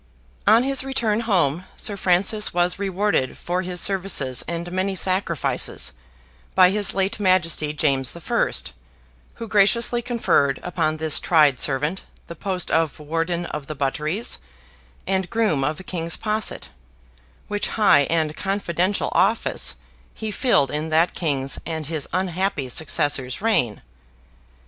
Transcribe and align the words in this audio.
On 0.47 0.63
his 0.63 0.83
return 0.83 1.19
home 1.19 1.65
Sir 1.77 1.95
Francis 1.95 2.55
was 2.55 2.79
rewarded 2.79 3.37
for 3.37 3.61
his 3.61 3.79
services 3.79 4.43
and 4.47 4.71
many 4.71 4.95
sacrifices, 4.95 5.93
by 6.55 6.71
his 6.71 6.95
late 6.95 7.19
Majesty 7.19 7.71
James 7.71 8.13
the 8.13 8.19
First, 8.19 8.73
who 9.35 9.47
graciously 9.47 10.01
conferred 10.01 10.59
upon 10.63 10.97
this 10.97 11.19
tried 11.19 11.59
servant 11.59 12.03
the 12.25 12.35
post 12.35 12.71
of 12.71 12.97
Warden 12.99 13.45
of 13.45 13.67
the 13.67 13.75
Butteries 13.75 14.39
and 15.05 15.29
Groom 15.29 15.63
of 15.63 15.77
the 15.77 15.83
King's 15.83 16.17
Posset, 16.17 16.69
which 17.47 17.67
high 17.77 18.07
and 18.09 18.35
confidential 18.35 19.09
office 19.13 19.75
he 20.15 20.31
filled 20.31 20.71
in 20.71 20.89
that 20.89 21.13
king's 21.13 21.59
and 21.63 21.85
his 21.85 22.07
unhappy 22.11 22.69
successor's 22.69 23.39
reign. 23.39 23.83